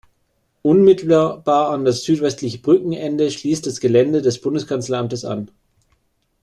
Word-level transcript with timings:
Unmittelbar 0.63 1.69
an 1.69 1.85
das 1.85 2.01
südwestliche 2.01 2.57
Brückenende 2.57 3.29
schließt 3.29 3.67
das 3.67 3.79
Gelände 3.79 4.23
des 4.23 4.41
Bundeskanzleramtes 4.41 5.25
an. 5.25 5.51